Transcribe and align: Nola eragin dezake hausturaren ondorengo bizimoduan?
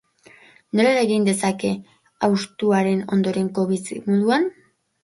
Nola 0.77 0.93
eragin 0.93 1.27
dezake 1.27 1.71
hausturaren 2.29 3.07
ondorengo 3.19 3.69
bizimoduan? 3.75 4.53